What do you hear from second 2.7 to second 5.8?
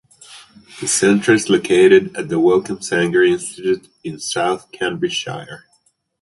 Sanger Institute in South Cambridgeshire.